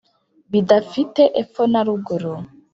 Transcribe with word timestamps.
Bidafite 0.51 1.21
epfo 1.41 1.63
na 1.71 1.81
ruguru 1.87 2.33